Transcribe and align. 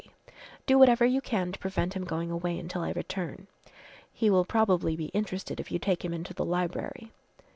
Do 0.65 0.79
whatever 0.79 1.05
you 1.05 1.21
can 1.21 1.51
to 1.51 1.59
prevent 1.59 1.93
him 1.93 2.05
going 2.05 2.31
away 2.31 2.57
until 2.57 2.81
I 2.81 2.89
return. 2.89 3.45
He 4.11 4.31
will 4.31 4.45
probably 4.45 4.95
be 4.95 5.09
interested 5.09 5.59
if 5.59 5.71
you 5.71 5.77
take 5.77 6.03
him 6.03 6.11
into 6.11 6.33
the 6.33 6.43
library." 6.43 7.11